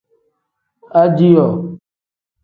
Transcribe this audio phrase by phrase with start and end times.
[1.01, 1.55] Ajihoo.